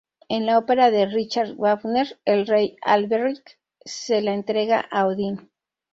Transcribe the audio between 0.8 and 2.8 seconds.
de Richard Wagner, el rey